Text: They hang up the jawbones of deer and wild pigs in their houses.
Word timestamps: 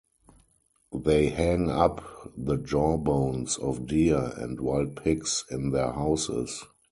They 0.95 1.29
hang 1.29 1.69
up 1.69 2.01
the 2.35 2.57
jawbones 2.57 3.55
of 3.59 3.85
deer 3.85 4.33
and 4.35 4.59
wild 4.59 4.95
pigs 5.03 5.45
in 5.51 5.69
their 5.69 5.91
houses. 5.91 6.63